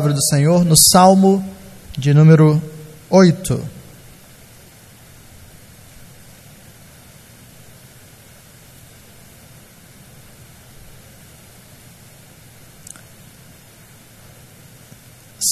[0.00, 1.44] palavra do Senhor no Salmo
[1.98, 2.60] de número
[3.10, 3.60] 8.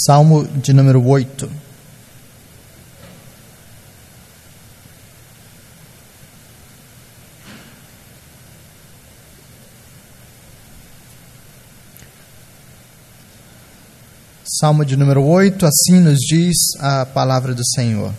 [0.06, 1.67] Salmo de número 8.
[14.59, 18.12] Salmo de número 8, assim nos diz a palavra do Senhor.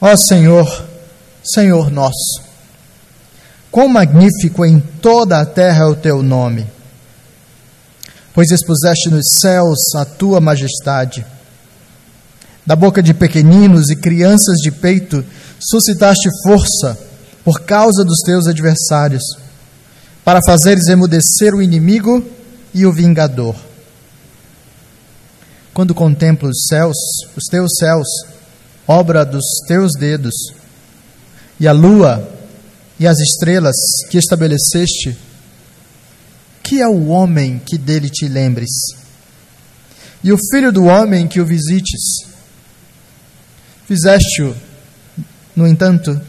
[0.00, 0.86] Ó Senhor,
[1.44, 2.40] Senhor nosso,
[3.70, 6.66] quão magnífico em toda a terra é o teu nome,
[8.32, 11.26] pois expuseste nos céus a tua majestade.
[12.64, 15.22] Da boca de pequeninos e crianças de peito
[15.58, 16.98] suscitaste força
[17.44, 19.24] por causa dos teus adversários,
[20.24, 22.39] para fazeres emudecer o inimigo
[22.74, 23.56] e o vingador.
[25.72, 26.96] Quando contemplo os céus,
[27.36, 28.06] os teus céus,
[28.86, 30.34] obra dos teus dedos,
[31.58, 32.28] e a lua
[32.98, 33.76] e as estrelas
[34.10, 35.16] que estabeleceste,
[36.62, 38.70] que é o homem que dele te lembres?
[40.22, 42.26] E o filho do homem que o visites?
[43.86, 44.54] Fizeste-o,
[45.56, 46.20] no entanto,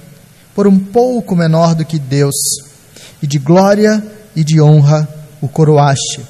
[0.56, 2.36] por um pouco menor do que Deus,
[3.22, 4.04] e de glória
[4.36, 5.08] e de honra
[5.42, 6.22] o coroaste.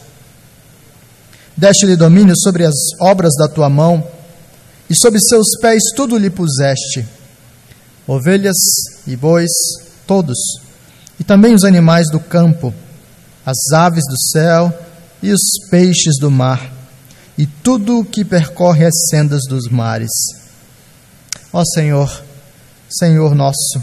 [1.56, 4.06] Deste-lhe domínio sobre as obras da tua mão,
[4.90, 7.06] e sob seus pés tudo lhe puseste:
[8.08, 8.58] ovelhas
[9.06, 9.52] e bois,
[10.08, 10.38] todos,
[11.20, 12.74] e também os animais do campo,
[13.46, 14.74] as aves do céu
[15.22, 16.72] e os peixes do mar,
[17.38, 20.12] e tudo o que percorre as sendas dos mares.
[21.54, 22.24] Ó Senhor,
[22.90, 23.82] Senhor nosso,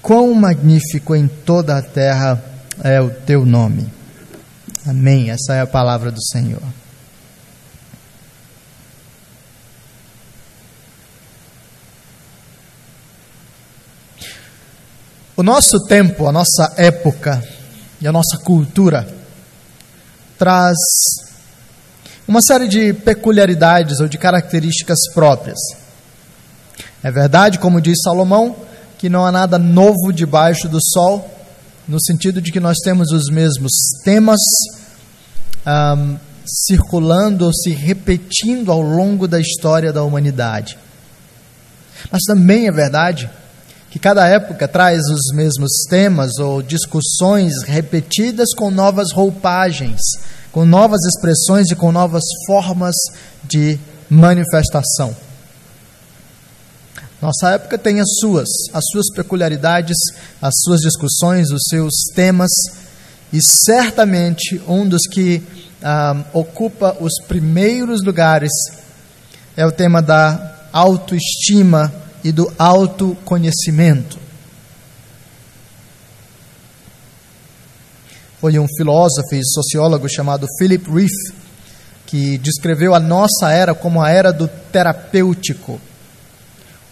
[0.00, 2.42] quão magnífico em toda a terra
[2.82, 3.88] é o teu nome.
[4.86, 5.30] Amém.
[5.30, 6.62] Essa é a palavra do Senhor.
[15.38, 17.40] O nosso tempo, a nossa época
[18.00, 19.06] e a nossa cultura
[20.36, 20.76] traz
[22.26, 25.60] uma série de peculiaridades ou de características próprias.
[27.04, 28.56] É verdade, como diz Salomão,
[28.98, 31.32] que não há nada novo debaixo do sol,
[31.86, 33.70] no sentido de que nós temos os mesmos
[34.02, 34.40] temas
[35.64, 36.16] um,
[36.66, 40.76] circulando ou se repetindo ao longo da história da humanidade.
[42.10, 43.30] Mas também é verdade
[43.90, 50.00] que cada época traz os mesmos temas ou discussões repetidas com novas roupagens,
[50.52, 52.94] com novas expressões e com novas formas
[53.44, 53.78] de
[54.10, 55.16] manifestação.
[57.20, 59.96] Nossa época tem as suas, as suas peculiaridades,
[60.40, 62.50] as suas discussões, os seus temas,
[63.32, 65.42] e certamente um dos que
[65.82, 68.52] ah, ocupa os primeiros lugares
[69.56, 71.92] é o tema da autoestima
[72.28, 74.18] e do autoconhecimento.
[78.38, 81.10] Foi um filósofo e sociólogo chamado Philip Reef
[82.06, 85.80] que descreveu a nossa era como a era do terapêutico.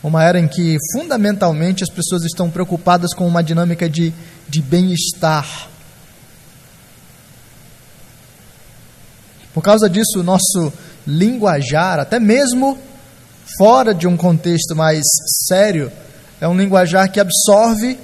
[0.03, 4.13] Uma era em que, fundamentalmente, as pessoas estão preocupadas com uma dinâmica de,
[4.49, 5.69] de bem-estar.
[9.53, 10.73] Por causa disso, o nosso
[11.07, 12.79] linguajar, até mesmo
[13.59, 15.05] fora de um contexto mais
[15.47, 15.91] sério,
[16.41, 17.99] é um linguajar que absorve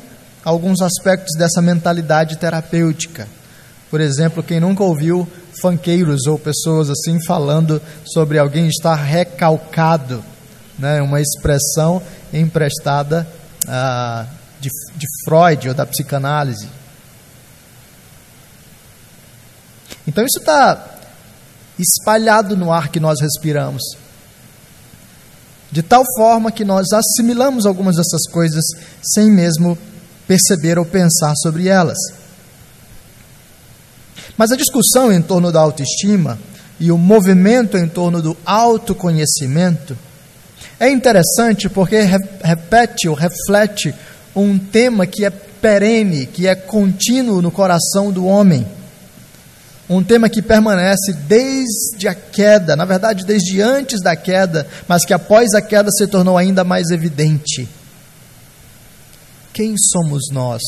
[0.45, 3.29] alguns aspectos dessa mentalidade terapêutica.
[3.91, 5.29] Por exemplo, quem nunca ouviu
[5.61, 10.25] fanqueiros ou pessoas assim falando sobre alguém estar recalcado,
[10.79, 11.03] né?
[11.03, 13.27] uma expressão emprestada
[13.69, 14.27] ah,
[14.61, 16.69] de, de Freud ou da psicanálise.
[20.07, 20.99] Então isso está
[21.79, 23.83] espalhado no ar que nós respiramos
[25.73, 28.63] de tal forma que nós assimilamos algumas dessas coisas
[29.03, 29.77] sem mesmo
[30.29, 31.97] perceber ou pensar sobre elas.
[34.37, 36.39] Mas a discussão em torno da autoestima
[36.79, 39.97] e o movimento em torno do autoconhecimento
[40.79, 42.03] é interessante porque
[42.43, 43.95] repete ou reflete
[44.37, 48.67] um tema que é perene, que é contínuo no coração do homem
[49.89, 55.13] um tema que permanece desde a queda, na verdade, desde antes da queda, mas que
[55.13, 57.69] após a queda se tornou ainda mais evidente.
[59.53, 60.63] Quem somos nós?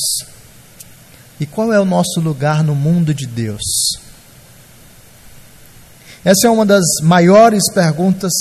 [1.41, 3.63] E qual é o nosso lugar no mundo de Deus?
[6.25, 8.33] Essa é uma das maiores perguntas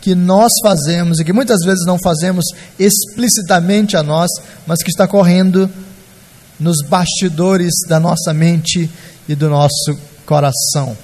[0.00, 2.44] que nós fazemos e que muitas vezes não fazemos
[2.78, 4.30] explicitamente a nós,
[4.66, 5.70] mas que está correndo
[6.58, 8.90] nos bastidores da nossa mente
[9.28, 10.96] e do nosso coração.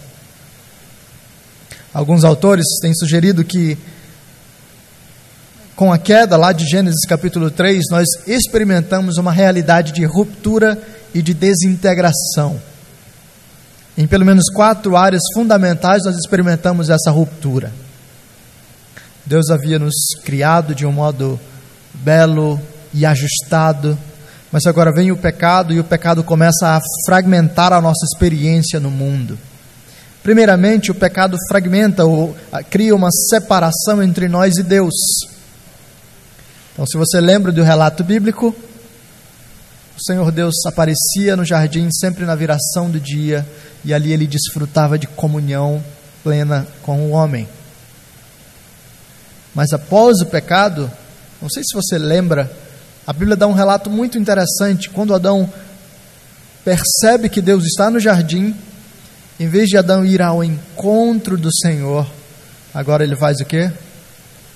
[1.93, 3.77] Alguns autores têm sugerido que,
[5.77, 10.81] com a queda lá de Gênesis capítulo 3, nós experimentamos uma realidade de ruptura
[11.15, 12.61] e de desintegração.
[13.97, 17.71] Em pelo menos quatro áreas fundamentais nós experimentamos essa ruptura.
[19.27, 19.95] Deus havia nos
[20.25, 21.39] criado de um modo
[21.95, 22.61] belo
[22.95, 23.99] e ajustado,
[24.53, 28.91] mas agora vem o pecado e o pecado começa a fragmentar a nossa experiência no
[28.91, 29.39] mundo.
[30.23, 32.37] Primeiramente, o pecado fragmenta ou
[32.71, 34.95] cria uma separação entre nós e Deus.
[36.73, 38.55] Então, se você lembra do relato bíblico,
[39.97, 43.47] o Senhor Deus aparecia no jardim sempre na viração do dia
[43.85, 45.83] e ali ele desfrutava de comunhão
[46.23, 47.49] plena com o homem.
[49.55, 50.91] Mas após o pecado,
[51.41, 52.51] não sei se você lembra,
[53.07, 54.89] a Bíblia dá um relato muito interessante.
[54.89, 55.51] Quando Adão
[56.65, 58.55] percebe que Deus está no jardim,
[59.41, 62.09] em vez de Adão ir ao encontro do Senhor,
[62.73, 63.71] agora ele faz o que?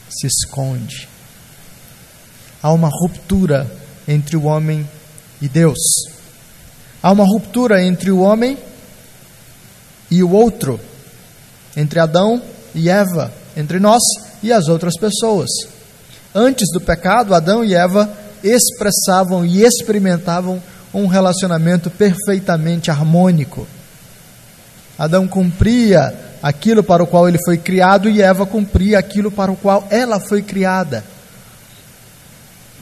[0.09, 1.09] Se esconde.
[2.63, 3.69] Há uma ruptura
[4.07, 4.89] entre o homem
[5.43, 5.79] e Deus.
[7.03, 8.57] Há uma ruptura entre o homem
[10.09, 10.79] e o outro,
[11.77, 12.41] entre Adão
[12.73, 14.03] e Eva, entre nós
[14.41, 15.49] e as outras pessoas.
[16.33, 20.63] Antes do pecado, Adão e Eva expressavam e experimentavam
[20.93, 23.67] um relacionamento perfeitamente harmônico.
[24.99, 29.57] Adão cumpria aquilo para o qual ele foi criado e Eva cumpria aquilo para o
[29.57, 31.05] qual ela foi criada.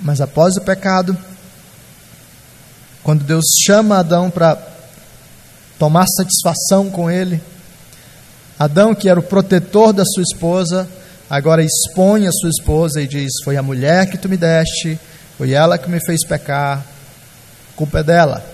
[0.00, 1.16] Mas após o pecado,
[3.02, 4.56] quando Deus chama Adão para
[5.78, 7.42] tomar satisfação com ele,
[8.58, 10.88] Adão, que era o protetor da sua esposa,
[11.28, 14.98] agora expõe a sua esposa e diz: Foi a mulher que tu me deste,
[15.36, 16.84] foi ela que me fez pecar,
[17.74, 18.44] culpa é dela.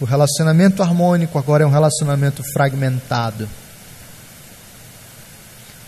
[0.00, 3.48] O relacionamento harmônico agora é um relacionamento fragmentado.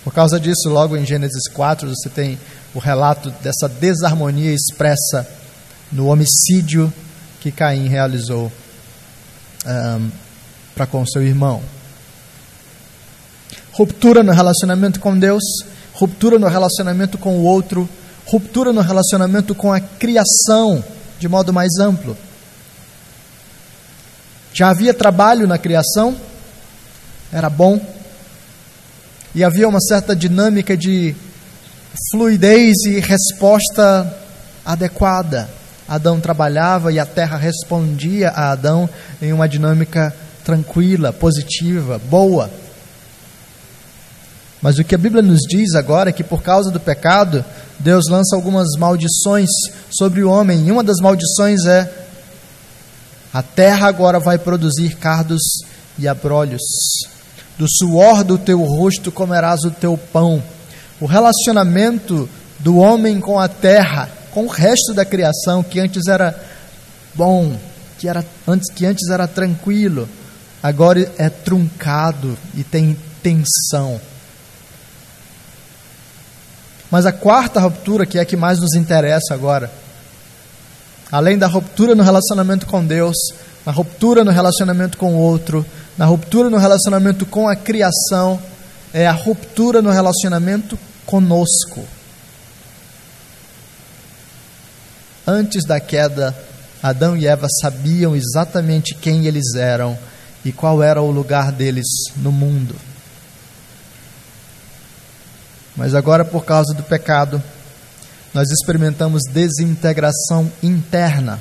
[0.05, 2.39] Por causa disso, logo em Gênesis 4, você tem
[2.75, 5.27] o relato dessa desarmonia expressa
[5.91, 6.93] no homicídio
[7.41, 8.53] que Caim realizou
[9.67, 10.11] um,
[10.75, 11.63] para com seu irmão.
[13.73, 15.43] Ruptura no relacionamento com Deus,
[15.95, 17.89] ruptura no relacionamento com o outro,
[18.27, 20.83] ruptura no relacionamento com a criação
[21.19, 22.17] de modo mais amplo.
[24.53, 26.17] Já havia trabalho na criação,
[27.33, 27.81] era bom,
[29.35, 31.15] e havia uma certa dinâmica de
[32.11, 34.15] fluidez e resposta
[34.65, 35.49] adequada.
[35.89, 38.89] Adão trabalhava e a terra respondia a Adão
[39.21, 40.15] em uma dinâmica
[40.45, 42.51] tranquila, positiva, boa.
[44.63, 47.45] Mas o que a Bíblia nos diz agora é que por causa do pecado,
[47.81, 49.49] Deus lança algumas maldições
[49.91, 51.93] sobre o homem, e uma das maldições é
[53.35, 55.41] a terra agora vai produzir cardos
[55.99, 56.61] e abrolhos.
[57.59, 60.43] Do suor do teu rosto comerás o teu pão.
[61.01, 62.29] O relacionamento
[62.59, 66.39] do homem com a terra, com o resto da criação, que antes era
[67.15, 67.57] bom,
[67.99, 70.09] que, era, antes, que antes era tranquilo,
[70.63, 73.99] agora é truncado e tem tensão.
[76.93, 79.73] Mas a quarta ruptura, que é a que mais nos interessa agora,
[81.11, 83.17] além da ruptura no relacionamento com Deus,
[83.65, 85.65] na ruptura no relacionamento com o outro,
[85.97, 88.39] na ruptura no relacionamento com a criação,
[88.93, 91.83] é a ruptura no relacionamento conosco.
[95.27, 96.37] Antes da queda,
[96.83, 99.97] Adão e Eva sabiam exatamente quem eles eram
[100.45, 101.87] e qual era o lugar deles
[102.19, 102.92] no mundo.
[105.77, 107.43] Mas agora, por causa do pecado,
[108.35, 111.41] nós experimentamos desintegração interna.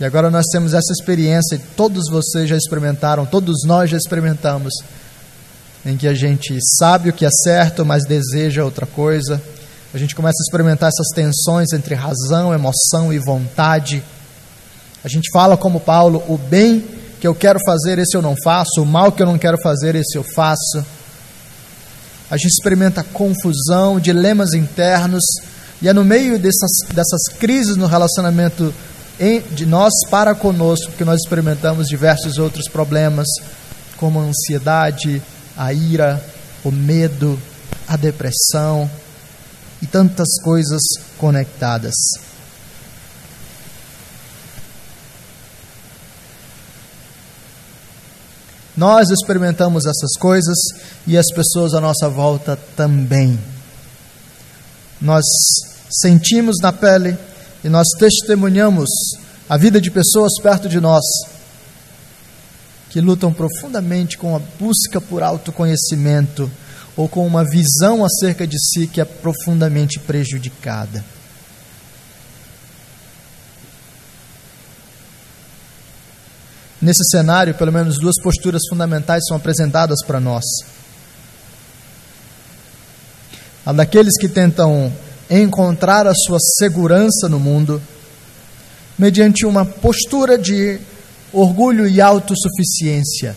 [0.00, 4.72] E agora nós temos essa experiência, todos vocês já experimentaram, todos nós já experimentamos,
[5.84, 9.42] em que a gente sabe o que é certo, mas deseja outra coisa.
[9.92, 14.02] A gente começa a experimentar essas tensões entre razão, emoção e vontade.
[15.02, 16.84] A gente fala como Paulo: o bem
[17.20, 19.96] que eu quero fazer, esse eu não faço, o mal que eu não quero fazer,
[19.96, 20.84] esse eu faço
[22.30, 25.22] a gente experimenta confusão, dilemas internos,
[25.80, 28.74] e é no meio dessas, dessas crises no relacionamento
[29.18, 33.26] em, de nós para conosco que nós experimentamos diversos outros problemas,
[33.96, 35.22] como a ansiedade,
[35.56, 36.22] a ira,
[36.64, 37.38] o medo,
[37.86, 38.88] a depressão
[39.80, 40.82] e tantas coisas
[41.16, 41.94] conectadas.
[48.78, 50.56] Nós experimentamos essas coisas
[51.04, 53.36] e as pessoas à nossa volta também.
[55.00, 55.24] Nós
[55.90, 57.18] sentimos na pele
[57.64, 58.88] e nós testemunhamos
[59.48, 61.02] a vida de pessoas perto de nós
[62.90, 66.48] que lutam profundamente com a busca por autoconhecimento
[66.96, 71.04] ou com uma visão acerca de si que é profundamente prejudicada.
[76.80, 80.44] Nesse cenário, pelo menos duas posturas fundamentais são apresentadas para nós.
[83.66, 84.92] A daqueles que tentam
[85.28, 87.82] encontrar a sua segurança no mundo
[88.98, 90.80] mediante uma postura de
[91.32, 93.36] orgulho e autossuficiência.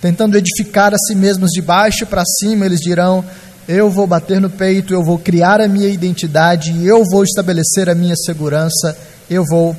[0.00, 3.24] Tentando edificar a si mesmos de baixo para cima, eles dirão:
[3.68, 7.94] Eu vou bater no peito, eu vou criar a minha identidade, eu vou estabelecer a
[7.94, 8.96] minha segurança,
[9.28, 9.76] eu vou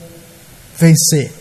[0.78, 1.32] vencer.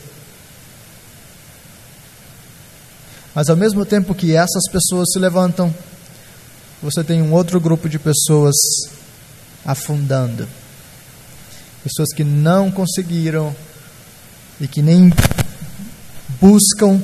[3.34, 5.74] Mas ao mesmo tempo que essas pessoas se levantam,
[6.82, 8.54] você tem um outro grupo de pessoas
[9.64, 10.46] afundando.
[11.82, 13.54] Pessoas que não conseguiram
[14.60, 15.12] e que nem
[16.40, 17.00] buscam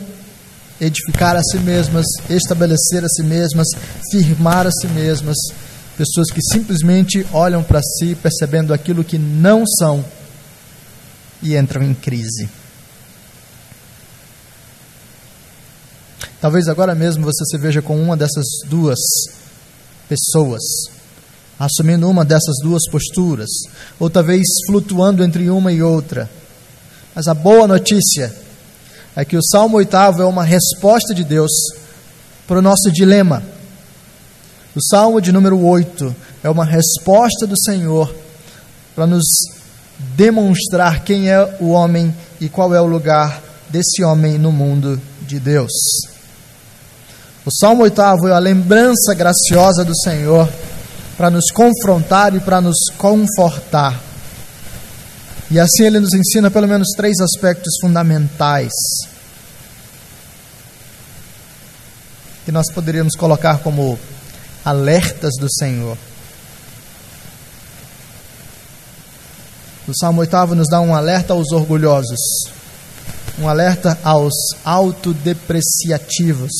[0.80, 3.66] edificar a si mesmas, estabelecer a si mesmas,
[4.10, 5.36] firmar a si mesmas.
[5.96, 10.04] Pessoas que simplesmente olham para si percebendo aquilo que não são
[11.42, 12.48] e entram em crise.
[16.40, 18.98] Talvez agora mesmo você se veja com uma dessas duas
[20.08, 20.62] pessoas,
[21.58, 23.50] assumindo uma dessas duas posturas,
[23.98, 26.30] ou talvez flutuando entre uma e outra.
[27.14, 28.32] Mas a boa notícia
[29.16, 31.50] é que o Salmo 8 é uma resposta de Deus
[32.46, 33.42] para o nosso dilema.
[34.76, 36.14] O Salmo de número 8
[36.44, 38.14] é uma resposta do Senhor
[38.94, 39.24] para nos
[39.98, 45.40] demonstrar quem é o homem e qual é o lugar desse homem no mundo de
[45.40, 45.72] Deus.
[47.44, 50.48] O Salmo 8 é a lembrança graciosa do Senhor
[51.16, 54.00] para nos confrontar e para nos confortar.
[55.50, 58.72] E assim ele nos ensina pelo menos três aspectos fundamentais
[62.44, 63.98] que nós poderíamos colocar como
[64.64, 65.96] alertas do Senhor.
[69.88, 72.20] O Salmo 8 nos dá um alerta aos orgulhosos,
[73.38, 76.52] um alerta aos autodepreciativos.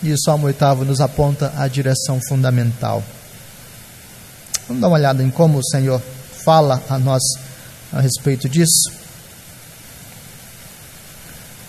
[0.00, 3.02] E o Salmo 8 nos aponta a direção fundamental.
[4.68, 6.00] Vamos dar uma olhada em como o Senhor
[6.44, 7.22] fala a nós
[7.92, 8.92] a respeito disso.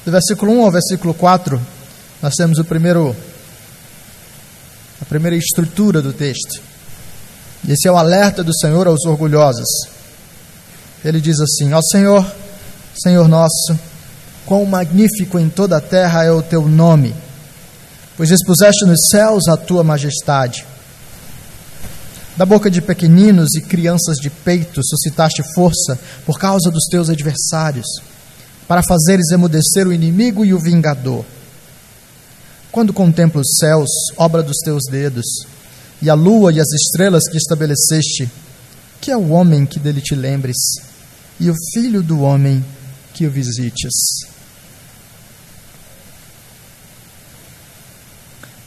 [0.06, 1.60] Do versículo 1 ao versículo 4,
[2.22, 3.16] nós temos o primeiro
[5.02, 6.70] a primeira estrutura do texto.
[7.68, 9.68] Esse é o alerta do Senhor aos orgulhosos.
[11.04, 12.26] Ele diz assim: Ó Senhor,
[12.96, 13.80] Senhor nosso,
[14.46, 17.16] quão magnífico em toda a terra é o teu nome,
[18.18, 20.66] pois expuseste nos céus a tua majestade.
[22.36, 27.86] Da boca de pequeninos e crianças de peito suscitaste força por causa dos teus adversários,
[28.68, 31.26] para fazeres emudecer o inimigo e o vingador.
[32.72, 35.26] Quando contemplo os céus, obra dos teus dedos,
[36.02, 38.30] e a lua e as estrelas que estabeleceste,
[39.00, 40.58] que é o homem que dele te lembres,
[41.40, 42.64] e o filho do homem
[43.14, 43.92] que o visites.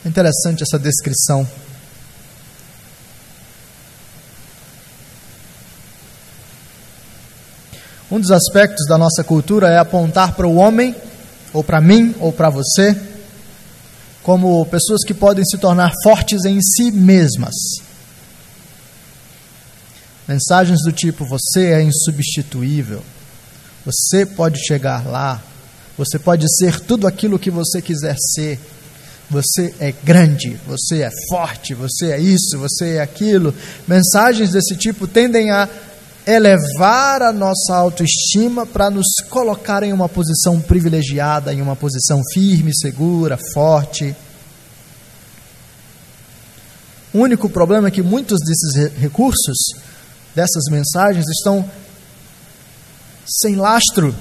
[0.05, 1.49] É interessante essa descrição.
[8.11, 10.95] Um dos aspectos da nossa cultura é apontar para o homem,
[11.53, 12.95] ou para mim, ou para você,
[14.25, 17.55] como pessoas que podem se tornar fortes em si mesmas.
[20.27, 23.03] Mensagens do tipo: você é insubstituível,
[23.85, 25.41] você pode chegar lá,
[25.97, 28.59] você pode ser tudo aquilo que você quiser ser,
[29.31, 33.55] você é grande, você é forte, você é isso, você é aquilo.
[33.87, 35.69] Mensagens desse tipo tendem a
[36.27, 42.75] elevar a nossa autoestima para nos colocar em uma posição privilegiada, em uma posição firme,
[42.75, 44.17] segura, forte.
[47.13, 49.57] O único problema é que muitos desses recursos,
[50.35, 51.69] dessas mensagens, estão
[53.27, 54.15] sem lastro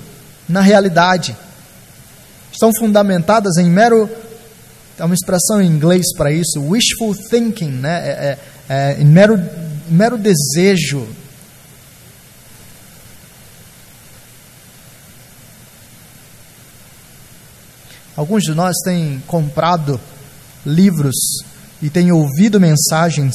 [0.48, 1.36] na realidade.
[2.52, 4.10] Estão fundamentadas em mero.
[5.00, 8.08] É uma expressão em inglês para isso, wishful thinking, né?
[8.08, 9.42] É, é, é, em mero,
[9.90, 11.08] mero desejo,
[18.16, 20.00] Alguns de nós têm comprado
[20.66, 21.16] livros
[21.82, 23.34] e têm ouvido mensagens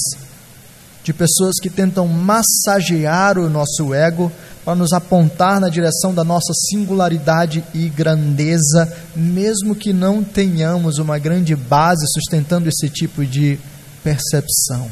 [1.02, 4.30] de pessoas que tentam massagear o nosso ego
[4.64, 11.18] para nos apontar na direção da nossa singularidade e grandeza, mesmo que não tenhamos uma
[11.18, 13.58] grande base sustentando esse tipo de
[14.04, 14.90] percepção.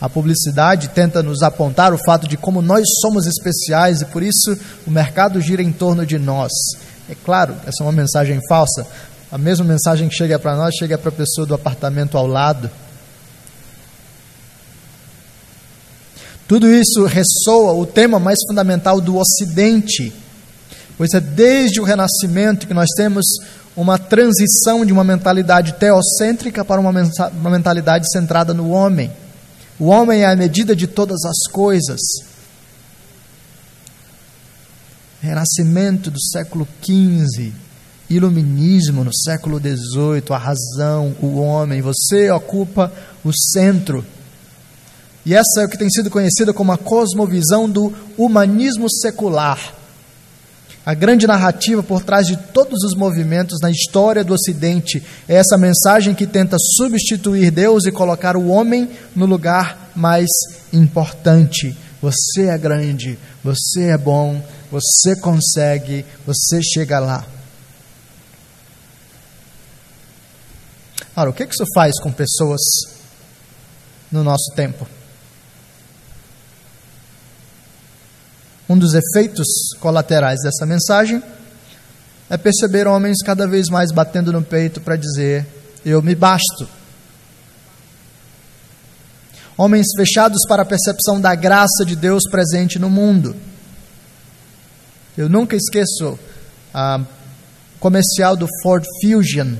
[0.00, 4.58] A publicidade tenta nos apontar o fato de como nós somos especiais e por isso
[4.86, 6.52] o mercado gira em torno de nós.
[7.08, 8.86] É claro, essa é uma mensagem falsa.
[9.30, 12.70] A mesma mensagem que chega para nós chega para a pessoa do apartamento ao lado.
[16.46, 20.12] Tudo isso ressoa o tema mais fundamental do Ocidente,
[20.96, 23.24] pois é desde o Renascimento que nós temos
[23.74, 26.92] uma transição de uma mentalidade teocêntrica para uma,
[27.50, 29.10] mentalidade centrada no homem.
[29.78, 32.00] O homem é a medida de todas as coisas.
[35.20, 37.52] Renascimento do século XV,
[38.10, 42.92] iluminismo no século XVIII, a razão, o homem, você ocupa
[43.24, 44.04] o centro.
[45.24, 49.83] E essa é o que tem sido conhecida como a cosmovisão do humanismo secular
[50.86, 55.56] a grande narrativa por trás de todos os movimentos na história do Ocidente é essa
[55.56, 60.28] mensagem que tenta substituir Deus e colocar o homem no lugar mais
[60.72, 61.74] importante.
[62.02, 67.26] Você é grande, você é bom, você consegue, você chega lá.
[71.16, 72.60] Ora, o que isso faz com pessoas
[74.12, 74.86] no nosso tempo?
[78.68, 79.46] Um dos efeitos
[79.80, 81.22] colaterais dessa mensagem
[82.30, 85.46] é perceber homens cada vez mais batendo no peito para dizer:
[85.84, 86.68] Eu me basto.
[89.56, 93.36] Homens fechados para a percepção da graça de Deus presente no mundo.
[95.16, 96.18] Eu nunca esqueço
[96.74, 97.06] uh,
[97.78, 99.54] comercial do Ford Fusion.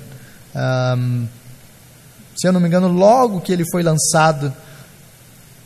[2.36, 4.52] Se eu não me engano, logo que ele foi lançado,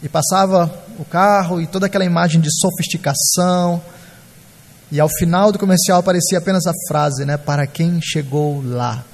[0.02, 0.66] e passava
[0.98, 3.82] o carro e toda aquela imagem de sofisticação.
[4.90, 7.36] E ao final do comercial aparecia apenas a frase, né?
[7.36, 9.04] Para quem chegou lá.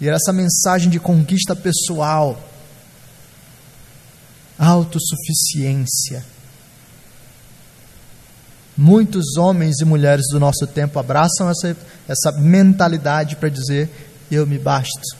[0.00, 2.38] E era essa mensagem de conquista pessoal,
[4.58, 6.24] autossuficiência.
[8.76, 13.90] Muitos homens e mulheres do nosso tempo abraçam essa, essa mentalidade para dizer:
[14.30, 15.16] eu me basto,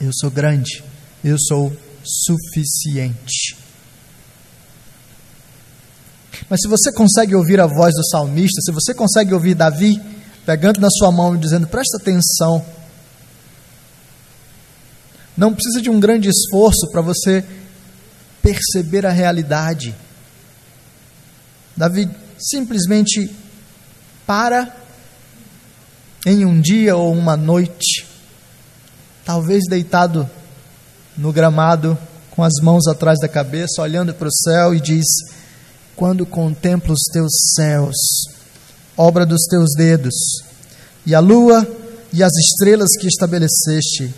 [0.00, 0.82] eu sou grande,
[1.22, 3.65] eu sou suficiente.
[6.48, 10.00] Mas se você consegue ouvir a voz do salmista, se você consegue ouvir Davi
[10.44, 12.64] pegando na sua mão e dizendo: presta atenção,
[15.36, 17.44] não precisa de um grande esforço para você
[18.40, 19.94] perceber a realidade.
[21.76, 23.30] Davi simplesmente
[24.26, 24.74] para
[26.24, 28.06] em um dia ou uma noite,
[29.24, 30.28] talvez deitado
[31.16, 31.98] no gramado,
[32.30, 35.06] com as mãos atrás da cabeça, olhando para o céu e diz:
[35.96, 37.96] Quando contemplo os teus céus,
[38.96, 40.14] obra dos teus dedos,
[41.04, 41.66] e a lua
[42.12, 44.14] e as estrelas que estabeleceste,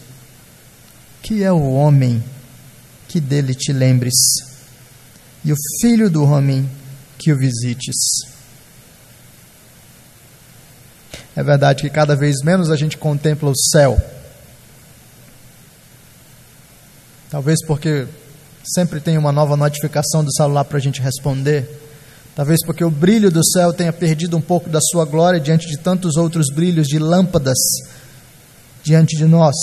[1.22, 2.22] que é o homem
[3.06, 4.14] que dele te lembres,
[5.44, 6.68] e o filho do homem
[7.16, 7.96] que o visites.
[11.36, 13.96] É verdade que cada vez menos a gente contempla o céu
[17.30, 18.06] Talvez porque
[18.74, 21.68] sempre tem uma nova notificação do celular para a gente responder.
[22.34, 25.76] Talvez porque o brilho do céu tenha perdido um pouco da sua glória diante de
[25.76, 27.58] tantos outros brilhos de lâmpadas
[28.84, 29.56] diante de nós.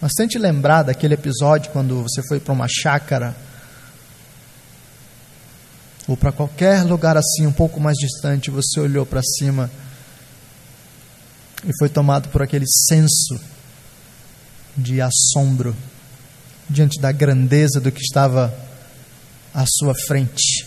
[0.00, 3.34] Mas tente lembrar daquele episódio quando você foi para uma chácara
[6.06, 9.70] ou para qualquer lugar assim um pouco mais distante, você olhou para cima
[11.66, 13.53] e foi tomado por aquele senso
[14.76, 15.74] de assombro
[16.68, 18.52] diante da grandeza do que estava
[19.52, 20.66] à sua frente.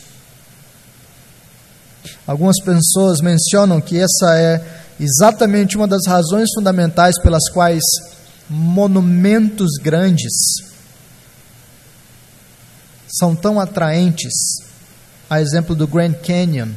[2.26, 7.84] Algumas pessoas mencionam que essa é exatamente uma das razões fundamentais pelas quais
[8.50, 10.34] monumentos grandes
[13.08, 14.34] são tão atraentes,
[15.30, 16.70] a exemplo do Grand Canyon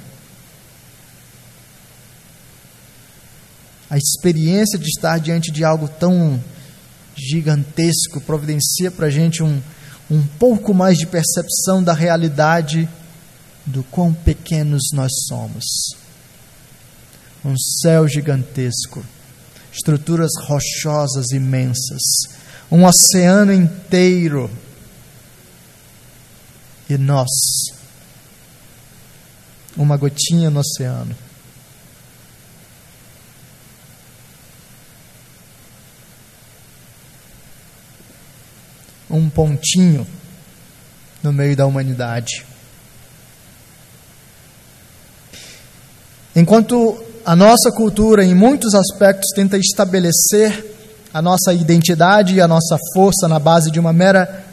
[3.90, 6.40] A experiência de estar diante de algo tão
[7.20, 9.60] gigantesco providencia para a gente um,
[10.10, 12.88] um pouco mais de percepção da realidade
[13.64, 15.64] do quão pequenos nós somos.
[17.44, 19.04] Um céu gigantesco,
[19.72, 22.02] estruturas rochosas imensas,
[22.70, 24.50] um oceano inteiro.
[26.88, 27.28] E nós,
[29.76, 31.14] uma gotinha no oceano.
[39.10, 40.06] Um pontinho
[41.22, 42.44] no meio da humanidade.
[46.34, 50.64] Enquanto a nossa cultura, em muitos aspectos, tenta estabelecer
[51.12, 54.44] a nossa identidade e a nossa força na base de uma mera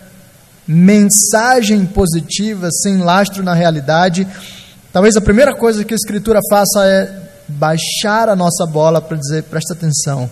[0.67, 4.27] mensagem positiva, sem lastro na realidade,
[4.91, 9.43] talvez a primeira coisa que a Escritura faça é baixar a nossa bola para dizer:
[9.43, 10.29] presta atenção,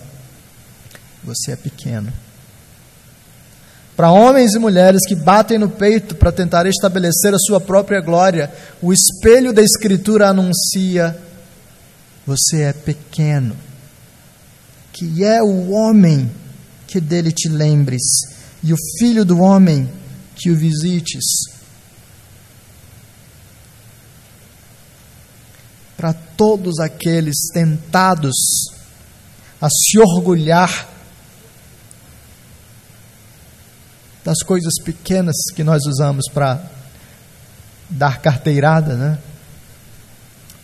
[1.24, 2.12] você é pequeno.
[3.96, 8.52] Para homens e mulheres que batem no peito para tentar estabelecer a sua própria glória,
[8.82, 11.18] o espelho da Escritura anuncia:
[12.26, 13.56] você é pequeno.
[14.92, 16.30] Que é o homem
[16.86, 18.02] que dele te lembres,
[18.62, 19.90] e o filho do homem
[20.34, 21.24] que o visites.
[25.96, 28.34] Para todos aqueles tentados
[29.60, 30.95] a se orgulhar
[34.26, 36.60] das coisas pequenas que nós usamos para
[37.88, 39.20] dar carteirada, né?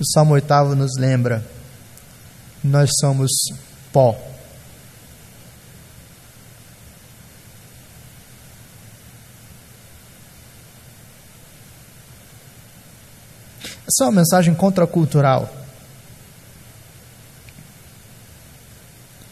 [0.01, 1.47] O Salmo 8 nos lembra:
[2.65, 3.31] nós somos
[3.93, 4.21] pó.
[13.87, 15.55] Essa é uma mensagem contracultural.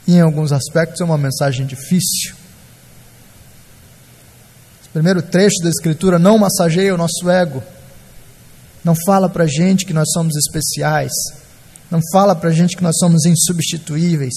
[0.07, 2.39] Em alguns aspectos é uma mensagem difícil.
[4.92, 7.62] Primeiro trecho da Escritura não massageia o nosso ego.
[8.85, 11.12] Não fala para a gente que nós somos especiais.
[11.90, 14.35] Não fala para a gente que nós somos insubstituíveis.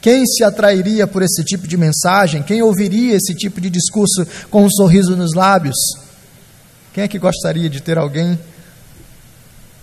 [0.00, 2.42] Quem se atrairia por esse tipo de mensagem?
[2.42, 5.76] Quem ouviria esse tipo de discurso com um sorriso nos lábios?
[6.92, 8.38] Quem é que gostaria de ter alguém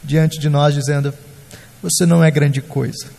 [0.04, 1.14] diante de nós dizendo:
[1.82, 3.19] Você não é grande coisa?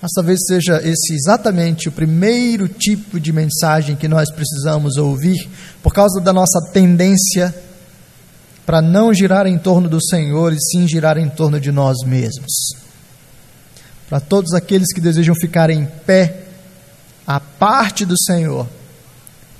[0.00, 5.48] Mas talvez seja esse exatamente o primeiro tipo de mensagem que nós precisamos ouvir,
[5.82, 7.54] por causa da nossa tendência
[8.64, 12.70] para não girar em torno do Senhor e sim girar em torno de nós mesmos.
[14.08, 16.44] Para todos aqueles que desejam ficar em pé,
[17.26, 18.68] a parte do Senhor,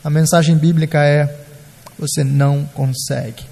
[0.03, 1.39] a mensagem bíblica é:
[1.99, 3.45] você não consegue.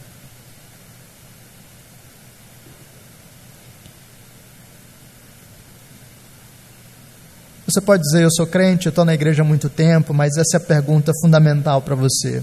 [7.70, 10.56] Você pode dizer, eu sou crente, eu estou na igreja há muito tempo, mas essa
[10.56, 12.42] é a pergunta fundamental para você.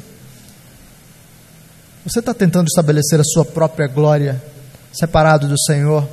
[2.05, 4.39] Você está tentando estabelecer a sua própria glória
[4.93, 6.07] separado do Senhor?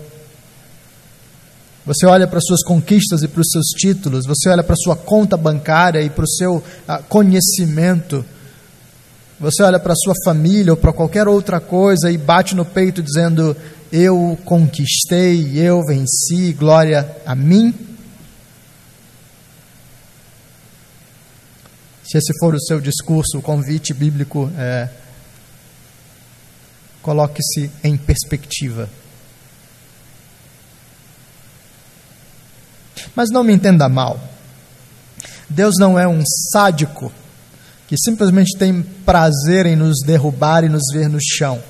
[1.84, 4.96] Você olha para as suas conquistas e para os seus títulos, você olha para sua
[4.96, 8.24] conta bancária e para o seu ah, conhecimento,
[9.38, 13.54] você olha para sua família ou para qualquer outra coisa e bate no peito dizendo:
[13.92, 17.91] Eu conquistei, eu venci, glória a mim?
[22.12, 24.86] Se esse for o seu discurso, o convite bíblico é:
[27.00, 28.86] coloque-se em perspectiva.
[33.16, 34.20] Mas não me entenda mal.
[35.48, 36.22] Deus não é um
[36.52, 37.10] sádico
[37.88, 41.62] que simplesmente tem prazer em nos derrubar e nos ver no chão.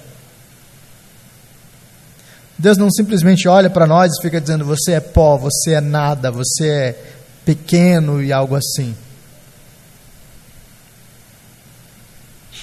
[2.59, 6.33] Deus não simplesmente olha para nós e fica dizendo: você é pó, você é nada,
[6.33, 8.93] você é pequeno e algo assim.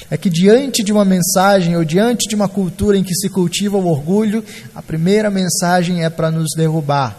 [0.09, 3.77] É que diante de uma mensagem ou diante de uma cultura em que se cultiva
[3.77, 7.17] o orgulho, a primeira mensagem é para nos derrubar.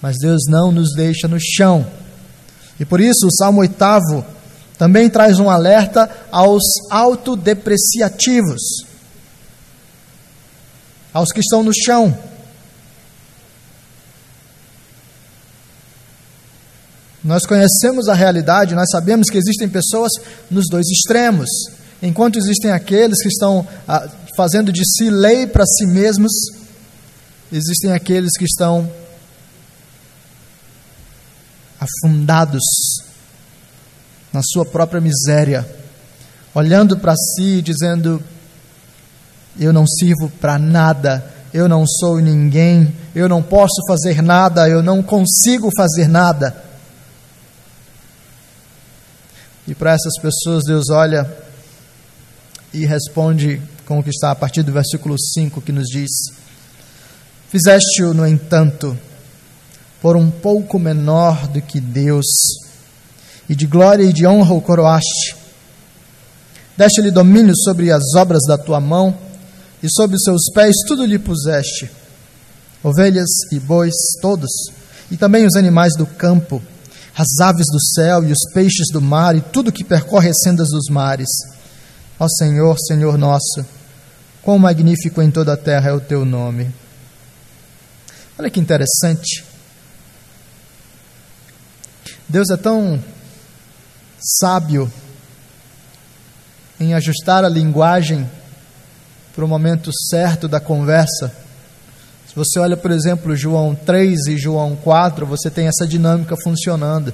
[0.00, 1.86] Mas Deus não nos deixa no chão.
[2.78, 3.74] E por isso o Salmo 8
[4.78, 8.60] também traz um alerta aos autodepreciativos,
[11.12, 12.16] aos que estão no chão.
[17.32, 20.10] Nós conhecemos a realidade, nós sabemos que existem pessoas
[20.50, 21.48] nos dois extremos.
[22.02, 26.30] Enquanto existem aqueles que estão ah, fazendo de si lei para si mesmos,
[27.50, 28.86] existem aqueles que estão
[31.80, 32.60] afundados
[34.30, 35.66] na sua própria miséria,
[36.54, 38.22] olhando para si e dizendo:
[39.58, 44.82] Eu não sirvo para nada, eu não sou ninguém, eu não posso fazer nada, eu
[44.82, 46.71] não consigo fazer nada.
[49.66, 51.30] E para essas pessoas, Deus olha
[52.72, 56.10] e responde com o que está a partir do versículo 5 que nos diz:
[57.48, 58.98] Fizeste-o, no entanto,
[60.00, 62.26] por um pouco menor do que Deus,
[63.48, 65.36] e de glória e de honra o coroaste.
[66.76, 69.16] Deste-lhe domínio sobre as obras da tua mão,
[69.82, 71.88] e sob os seus pés tudo lhe puseste:
[72.82, 74.50] ovelhas e bois, todos,
[75.10, 76.60] e também os animais do campo,
[77.16, 80.68] as aves do céu e os peixes do mar, e tudo que percorre as sendas
[80.68, 81.28] dos mares
[82.22, 83.66] Ó Senhor, Senhor nosso,
[84.42, 86.72] quão magnífico em toda a terra é o teu nome.
[88.38, 89.44] Olha que interessante.
[92.28, 93.02] Deus é tão
[94.40, 94.88] sábio
[96.78, 98.30] em ajustar a linguagem
[99.34, 101.34] para o momento certo da conversa.
[102.32, 107.12] Se você olha, por exemplo, João 3 e João 4, você tem essa dinâmica funcionando.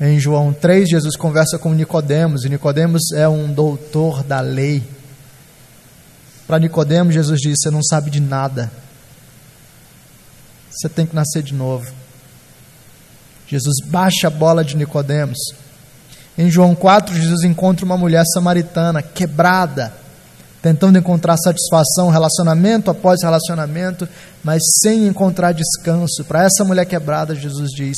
[0.00, 4.84] Em João 3, Jesus conversa com Nicodemos, e Nicodemos é um doutor da lei.
[6.46, 8.70] Para Nicodemos, Jesus diz: "Você não sabe de nada.
[10.70, 11.92] Você tem que nascer de novo."
[13.48, 15.36] Jesus baixa a bola de Nicodemos.
[16.38, 19.92] Em João 4, Jesus encontra uma mulher samaritana quebrada,
[20.68, 24.06] tentando encontrar satisfação, relacionamento após relacionamento,
[24.44, 26.24] mas sem encontrar descanso.
[26.24, 27.96] Para essa mulher quebrada, Jesus diz: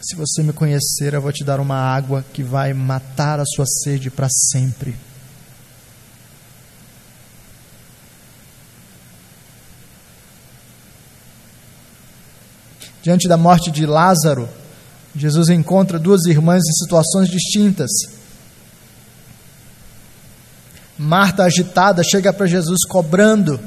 [0.00, 3.66] Se você me conhecer, eu vou te dar uma água que vai matar a sua
[3.66, 4.96] sede para sempre.
[13.02, 14.48] Diante da morte de Lázaro,
[15.14, 17.90] Jesus encontra duas irmãs em situações distintas.
[21.02, 23.60] Marta, agitada, chega para Jesus cobrando.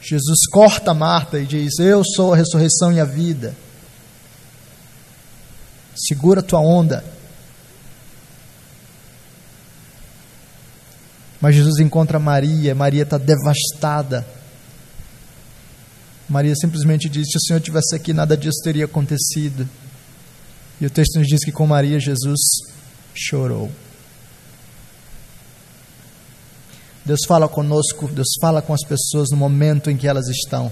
[0.00, 3.54] Jesus corta Marta e diz: Eu sou a ressurreição e a vida.
[5.94, 7.04] Segura tua onda.
[11.40, 14.26] Mas Jesus encontra Maria, Maria está devastada
[16.30, 19.68] Maria simplesmente disse: Se o Senhor tivesse aqui, nada disso teria acontecido.
[20.80, 22.38] E o texto nos diz que com Maria Jesus
[23.12, 23.68] chorou.
[27.04, 30.70] Deus fala conosco, Deus fala com as pessoas no momento em que elas estão.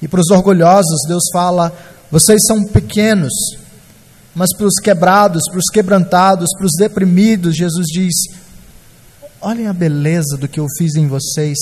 [0.00, 1.72] E para os orgulhosos, Deus fala:
[2.10, 3.32] vocês são pequenos.
[4.34, 8.14] Mas para os quebrados, para os quebrantados, para os deprimidos, Jesus diz:
[9.40, 11.58] olhem a beleza do que eu fiz em vocês.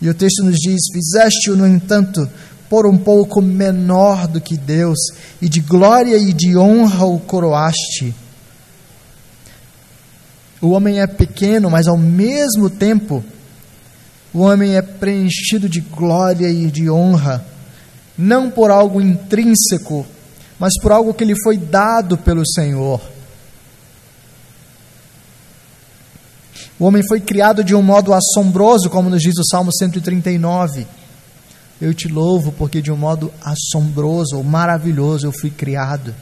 [0.00, 2.28] E o texto nos diz: Fizeste-o, no entanto,
[2.68, 4.98] por um pouco menor do que Deus,
[5.42, 8.14] e de glória e de honra o coroaste.
[10.60, 13.24] O homem é pequeno, mas ao mesmo tempo,
[14.32, 17.44] o homem é preenchido de glória e de honra,
[18.16, 20.06] não por algo intrínseco,
[20.58, 23.00] mas por algo que lhe foi dado pelo Senhor.
[26.78, 30.86] O homem foi criado de um modo assombroso, como nos diz o Salmo 139.
[31.80, 36.14] Eu te louvo porque de um modo assombroso ou maravilhoso eu fui criado.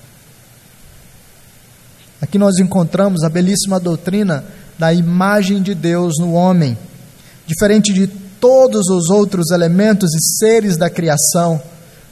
[2.21, 4.45] Aqui nós encontramos a belíssima doutrina
[4.79, 6.77] da imagem de Deus no homem.
[7.47, 11.61] Diferente de todos os outros elementos e seres da criação,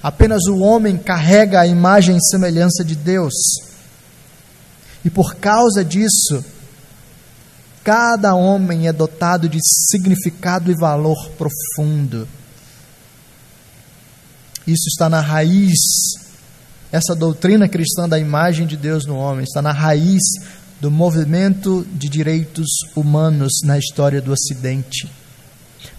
[0.02, 3.34] apenas o homem carrega a imagem e semelhança de Deus.
[5.04, 6.44] E por causa disso,
[7.86, 12.26] Cada homem é dotado de significado e valor profundo.
[14.66, 15.78] Isso está na raiz,
[16.92, 20.22] essa doutrina cristã da imagem de Deus no homem, está na raiz
[20.81, 25.11] do movimento de direitos humanos na história do Ocidente.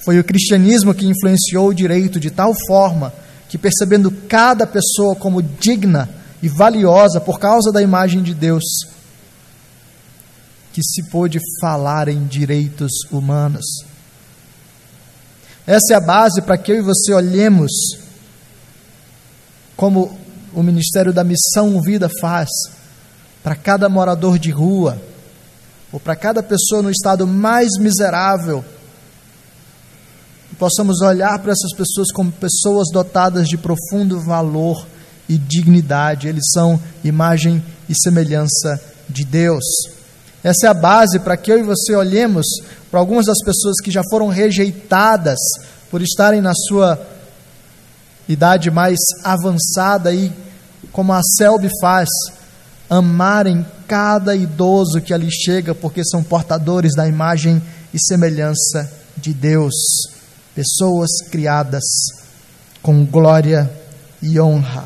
[0.04, 3.14] Foi o cristianismo que influenciou o direito de tal forma
[3.50, 6.10] que, percebendo cada pessoa como digna
[6.42, 8.64] e valiosa por causa da imagem de Deus,
[10.74, 13.66] que se pôde falar em direitos humanos.
[15.66, 17.72] Essa é a base para que eu e você olhemos
[19.76, 20.18] como
[20.54, 22.50] o Ministério da Missão Vida faz
[23.44, 25.02] para cada morador de rua,
[25.92, 28.64] ou para cada pessoa no estado mais miserável,
[30.52, 34.86] e possamos olhar para essas pessoas como pessoas dotadas de profundo valor
[35.30, 36.28] e dignidade.
[36.28, 39.64] Eles são imagem e semelhança de Deus.
[40.44, 42.46] Essa é a base para que eu e você olhemos
[42.90, 45.38] para algumas das pessoas que já foram rejeitadas
[45.90, 47.00] por estarem na sua
[48.28, 50.32] idade mais avançada e,
[50.92, 52.10] como a Selby faz,
[52.90, 57.62] amarem cada idoso que ali chega, porque são portadores da imagem
[57.94, 59.74] e semelhança de Deus,
[60.54, 61.84] pessoas criadas
[62.82, 63.70] com glória
[64.22, 64.86] e honra.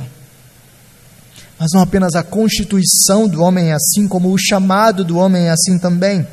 [1.60, 5.51] Mas não apenas a constituição do homem é assim, como o chamado do homem é
[5.51, 6.25] assim também.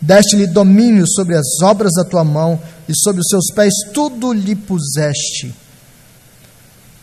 [0.00, 4.54] Deste-lhe domínio sobre as obras da tua mão, e sobre os seus pés tudo lhe
[4.54, 5.54] puseste.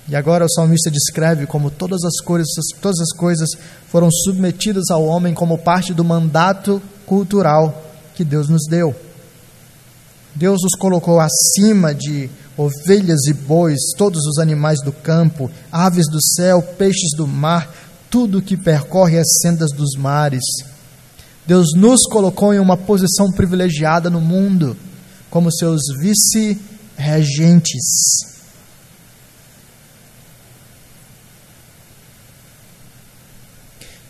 [0.10, 2.50] E agora o salmista descreve como todas as coisas,
[2.82, 3.48] todas as coisas
[3.90, 8.96] foram submetidas ao homem como parte do mandato cultural que Deus nos deu.
[10.34, 16.20] Deus os colocou acima de ovelhas e bois, todos os animais do campo, aves do
[16.22, 17.72] céu, peixes do mar,
[18.10, 20.44] tudo que percorre as sendas dos mares.
[21.46, 24.76] Deus nos colocou em uma posição privilegiada no mundo,
[25.30, 28.39] como seus vice-regentes.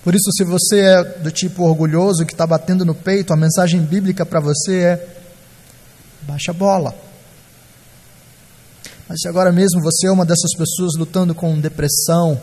[0.10, 3.80] Por isso, se você é do tipo orgulhoso que está batendo no peito, a mensagem
[3.80, 5.08] bíblica para você é:
[6.24, 6.96] baixa a bola.
[9.08, 12.42] Mas se agora mesmo você é uma dessas pessoas lutando com depressão,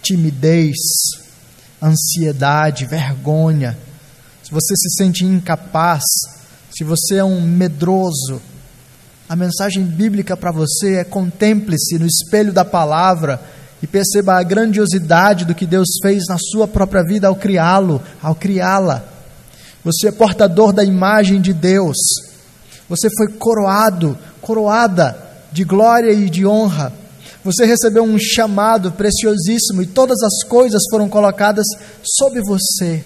[0.00, 0.74] timidez,
[1.82, 3.76] ansiedade, vergonha,
[4.42, 6.02] se você se sente incapaz,
[6.74, 8.40] se você é um medroso,
[9.28, 13.38] a mensagem bíblica para você é: contemple-se no espelho da palavra
[13.82, 18.34] e perceba a grandiosidade do que Deus fez na sua própria vida ao criá-lo, ao
[18.34, 19.04] criá-la.
[19.84, 21.96] Você é portador da imagem de Deus.
[22.88, 25.16] Você foi coroado, coroada
[25.52, 26.92] de glória e de honra.
[27.44, 31.66] Você recebeu um chamado preciosíssimo e todas as coisas foram colocadas
[32.02, 33.04] sob você.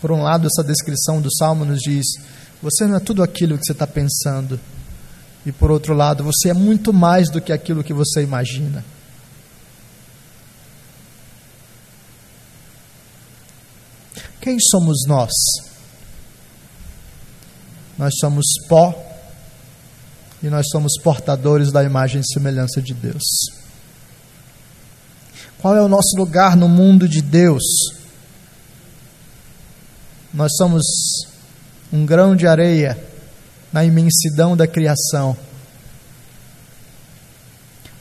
[0.00, 2.06] Por um lado, essa descrição do salmo nos diz:
[2.62, 4.60] você não é tudo aquilo que você está pensando.
[5.44, 8.84] E por outro lado, você é muito mais do que aquilo que você imagina.
[14.40, 15.30] Quem somos nós?
[17.96, 18.94] Nós somos pó
[20.42, 23.22] e nós somos portadores da imagem e semelhança de Deus.
[25.58, 27.62] Qual é o nosso lugar no mundo de Deus?
[30.32, 30.82] Nós somos
[31.92, 32.98] um grão de areia
[33.72, 35.36] na imensidão da criação.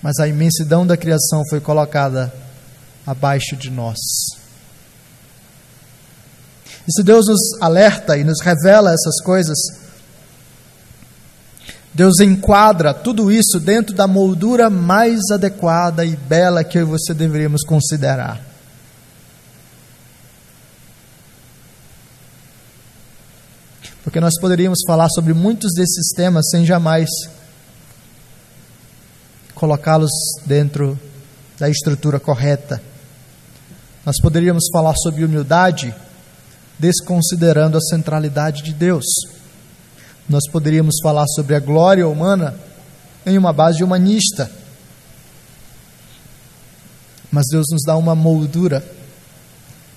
[0.01, 2.33] Mas a imensidão da criação foi colocada
[3.05, 3.97] abaixo de nós.
[6.87, 9.57] E se Deus nos alerta e nos revela essas coisas,
[11.93, 17.13] Deus enquadra tudo isso dentro da moldura mais adequada e bela que eu e você
[17.13, 18.48] deveríamos considerar.
[24.03, 27.09] Porque nós poderíamos falar sobre muitos desses temas sem jamais
[29.53, 30.11] colocá-los
[30.45, 30.97] dentro
[31.59, 32.81] da estrutura correta.
[34.05, 35.93] Nós poderíamos falar sobre humildade,
[36.79, 39.03] desconsiderando a centralidade de Deus.
[40.29, 42.55] Nós poderíamos falar sobre a glória humana
[43.25, 44.49] em uma base humanista.
[47.29, 48.83] Mas Deus nos dá uma moldura.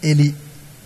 [0.03, 0.35] Ele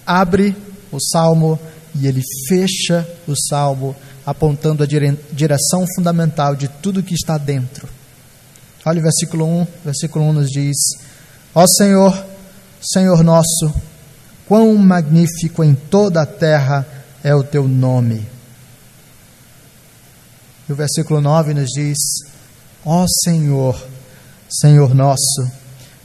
[0.04, 0.54] abre
[0.92, 1.58] o salmo
[1.98, 7.88] e ele fecha o salmo apontando a direção fundamental de tudo que está dentro.
[8.84, 10.76] Olha o versículo 1, versículo 1 nos diz:
[11.54, 12.24] Ó Senhor,
[12.80, 13.72] Senhor nosso,
[14.46, 16.86] quão magnífico em toda a terra
[17.22, 18.26] é o teu nome.
[20.68, 21.98] E o versículo 9 nos diz:
[22.84, 23.80] Ó Senhor,
[24.48, 25.50] Senhor nosso,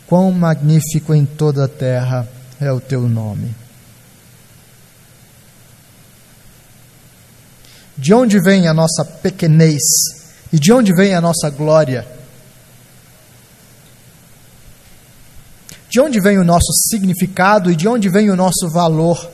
[0.08, 2.28] quão magnífico em toda a terra
[2.60, 3.61] é o teu nome.
[8.02, 9.80] De onde vem a nossa pequenez?
[10.52, 12.08] E de onde vem a nossa glória?
[15.88, 19.30] De onde vem o nosso significado e de onde vem o nosso valor?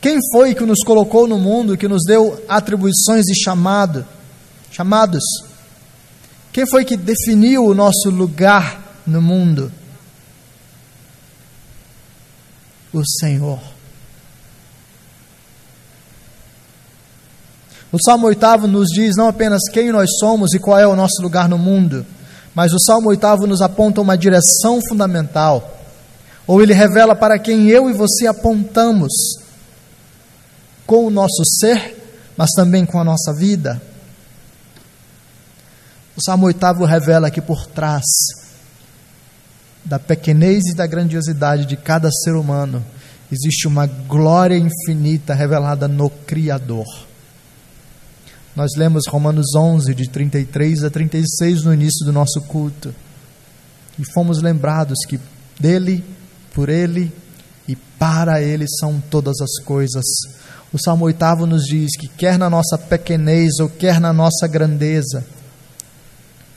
[0.00, 4.04] Quem foi que nos colocou no mundo, que nos deu atribuições e chamado,
[4.72, 5.22] chamados?
[6.52, 9.70] Quem foi que definiu o nosso lugar no mundo?
[12.92, 13.73] O Senhor.
[17.94, 21.22] O Salmo 8 nos diz não apenas quem nós somos e qual é o nosso
[21.22, 22.04] lugar no mundo,
[22.52, 25.78] mas o Salmo 8 nos aponta uma direção fundamental,
[26.44, 29.12] ou ele revela para quem eu e você apontamos
[30.84, 31.96] com o nosso ser,
[32.36, 33.80] mas também com a nossa vida.
[36.16, 38.02] O Salmo 8 revela que por trás
[39.84, 42.84] da pequenez e da grandiosidade de cada ser humano
[43.30, 47.13] existe uma glória infinita revelada no Criador.
[48.56, 52.94] Nós lemos Romanos 11, de 33 a 36 no início do nosso culto.
[53.98, 55.18] E fomos lembrados que
[55.58, 56.04] dele,
[56.52, 57.12] por ele
[57.66, 60.04] e para ele são todas as coisas.
[60.72, 65.24] O Salmo 8 nos diz que, quer na nossa pequenez ou quer na nossa grandeza,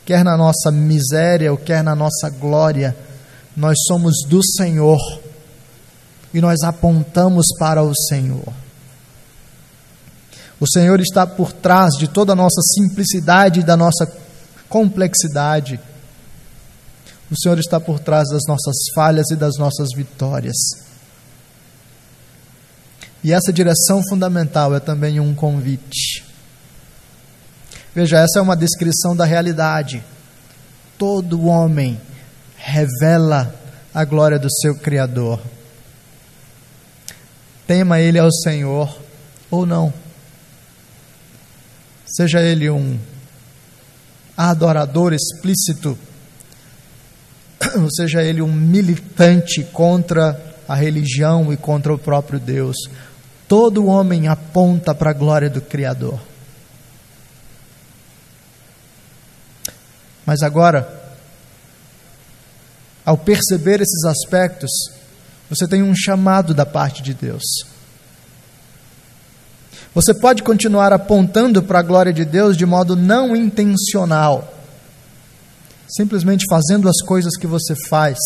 [0.06, 2.96] quer na nossa miséria ou quer na nossa glória,
[3.56, 5.00] nós somos do Senhor
[6.34, 8.54] e nós apontamos para o Senhor.
[10.60, 14.12] O Senhor está por trás de toda a nossa simplicidade e da nossa
[14.68, 15.80] complexidade.
[17.30, 20.56] O Senhor está por trás das nossas falhas e das nossas vitórias.
[23.24, 26.24] E essa direção fundamental é também um convite.
[27.94, 30.04] Veja, essa é uma descrição da realidade.
[30.98, 32.00] Todo homem
[32.56, 33.54] revela
[33.94, 35.42] a glória do seu Criador.
[37.66, 38.98] Tema ele ao Senhor
[39.52, 39.92] ou não.
[42.08, 42.98] Seja ele um
[44.36, 45.98] adorador explícito,
[47.76, 52.78] ou seja ele um militante contra a religião e contra o próprio Deus.
[53.48, 56.20] Todo homem aponta para a glória do Criador.
[60.26, 61.16] Mas agora,
[63.06, 64.70] ao perceber esses aspectos,
[65.50, 67.44] você tem um chamado da parte de Deus.
[69.94, 74.54] Você pode continuar apontando para a glória de Deus de modo não intencional,
[75.90, 78.18] simplesmente fazendo as coisas que você faz.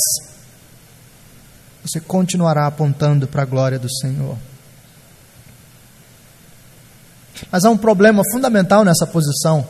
[1.83, 4.37] Você continuará apontando para a glória do Senhor.
[7.51, 9.67] Mas há um problema fundamental nessa posição.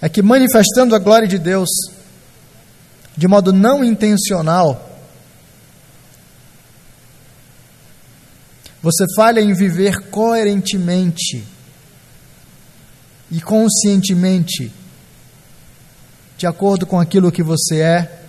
[0.00, 1.68] É que manifestando a glória de Deus
[3.16, 4.89] de modo não intencional,
[8.82, 11.44] você falha em viver coerentemente
[13.30, 14.72] e conscientemente
[16.36, 18.24] de acordo com aquilo que você é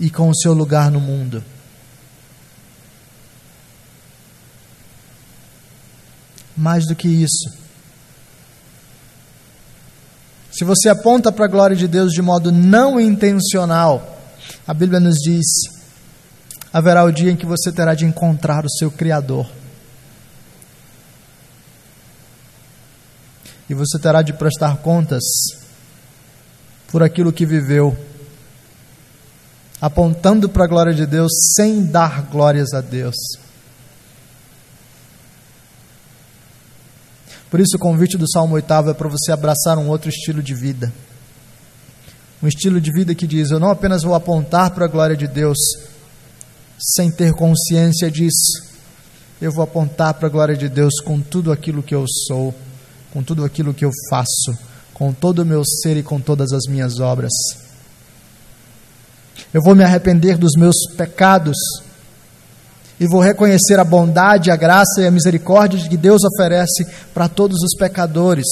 [0.00, 1.42] e com o seu lugar no mundo.
[6.56, 7.50] mais do que isso.
[10.50, 14.18] Se você aponta para a glória de Deus de modo não intencional,
[14.66, 15.44] a Bíblia nos diz:
[16.76, 19.50] haverá o dia em que você terá de encontrar o seu Criador.
[23.66, 25.22] E você terá de prestar contas
[26.88, 27.96] por aquilo que viveu,
[29.80, 33.16] apontando para a glória de Deus sem dar glórias a Deus.
[37.50, 40.52] Por isso, o convite do Salmo 8 é para você abraçar um outro estilo de
[40.52, 40.92] vida.
[42.42, 45.26] Um estilo de vida que diz: Eu não apenas vou apontar para a glória de
[45.26, 45.56] Deus
[46.78, 48.66] sem ter consciência disso,
[49.40, 52.54] eu vou apontar para a glória de Deus com tudo aquilo que eu sou,
[53.12, 54.56] com tudo aquilo que eu faço,
[54.94, 57.32] com todo o meu ser e com todas as minhas obras.
[59.52, 61.56] Eu vou me arrepender dos meus pecados
[62.98, 67.62] e vou reconhecer a bondade, a graça e a misericórdia que Deus oferece para todos
[67.62, 68.46] os pecadores.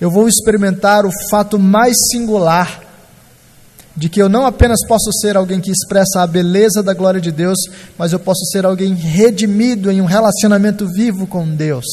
[0.00, 2.81] Eu vou experimentar o fato mais singular
[3.96, 7.30] de que eu não apenas posso ser alguém que expressa a beleza da glória de
[7.30, 7.58] Deus,
[7.98, 11.84] mas eu posso ser alguém redimido em um relacionamento vivo com Deus.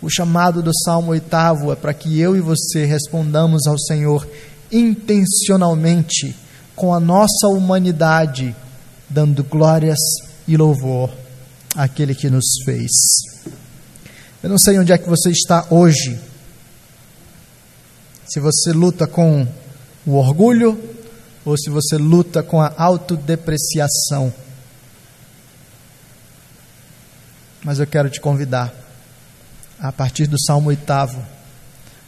[0.00, 1.26] O chamado do Salmo 8
[1.72, 4.26] é para que eu e você respondamos ao Senhor
[4.70, 6.34] intencionalmente,
[6.74, 8.56] com a nossa humanidade
[9.08, 9.98] dando glórias
[10.48, 11.10] e louvor
[11.76, 12.90] àquele que nos fez.
[14.42, 16.18] Eu não sei onde é que você está hoje.
[18.26, 19.46] Se você luta com
[20.06, 20.78] o orgulho
[21.44, 24.32] ou se você luta com a autodepreciação.
[27.64, 28.72] Mas eu quero te convidar,
[29.78, 30.82] a partir do Salmo 8,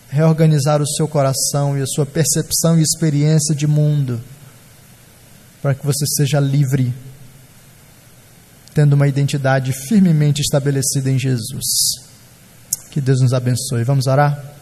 [0.09, 4.21] reorganizar o seu coração e a sua percepção e experiência de mundo
[5.61, 6.93] para que você seja livre,
[8.75, 11.65] tendo uma identidade firmemente estabelecida em Jesus.
[12.91, 13.83] Que Deus nos abençoe.
[13.83, 14.54] Vamos orar?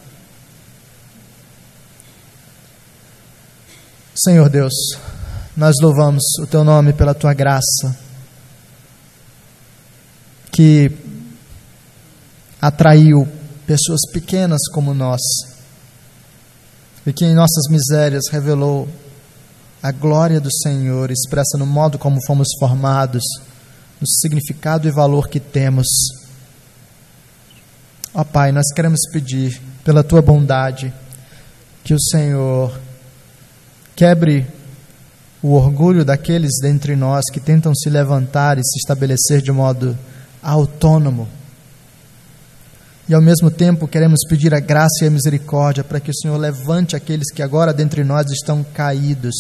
[4.14, 4.74] Senhor Deus,
[5.56, 7.96] nós louvamos o Teu nome pela Tua graça,
[10.50, 10.92] que
[12.60, 13.26] atraiu
[13.66, 15.22] pessoas pequenas como nós,
[17.06, 18.86] e que em nossas misérias revelou
[19.82, 23.22] a glória do Senhor expressa no modo como fomos formados,
[23.98, 25.86] no significado e valor que temos.
[28.12, 30.92] Ó Pai, nós queremos pedir, pela tua bondade,
[31.82, 32.78] que o Senhor
[33.95, 34.47] quebre
[35.43, 39.99] o orgulho daqueles dentre nós que tentam se levantar e se estabelecer de modo
[40.43, 41.28] autônomo.
[43.09, 46.36] E ao mesmo tempo queremos pedir a graça e a misericórdia para que o Senhor
[46.36, 49.34] levante aqueles que agora dentre nós estão caídos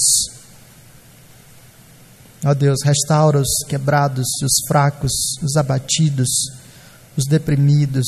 [2.44, 6.28] Ó Deus, restaura os quebrados, os fracos, os abatidos,
[7.16, 8.06] os deprimidos.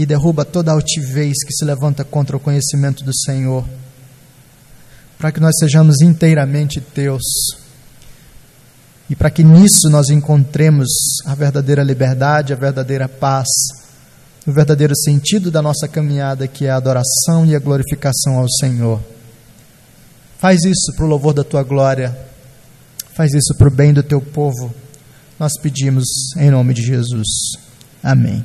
[0.00, 3.62] E derruba toda altivez que se levanta contra o conhecimento do Senhor,
[5.18, 7.22] para que nós sejamos inteiramente teus.
[9.10, 10.88] E para que nisso nós encontremos
[11.26, 13.46] a verdadeira liberdade, a verdadeira paz,
[14.46, 19.02] o verdadeiro sentido da nossa caminhada, que é a adoração e a glorificação ao Senhor.
[20.38, 22.16] Faz isso para o louvor da tua glória.
[23.14, 24.74] Faz isso para o bem do teu povo.
[25.38, 26.06] Nós pedimos
[26.38, 27.28] em nome de Jesus.
[28.02, 28.42] Amém.